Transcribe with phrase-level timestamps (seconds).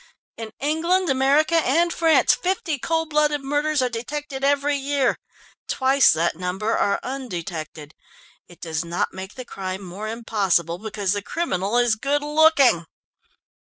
[0.35, 5.15] In England, America, and France fifty cold blooded murders are detected every year.
[5.67, 7.93] Twice that number are undetected.
[8.47, 12.87] It does not make the crime more impossible because the criminal is good looking."